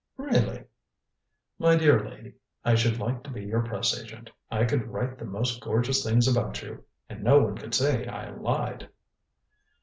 [0.17, 0.63] "Really!"
[1.59, 2.33] "My dear lady
[2.65, 4.31] I should like to be your press agent.
[4.49, 8.31] I could write the most gorgeous things about you and no one could say I
[8.31, 8.89] lied."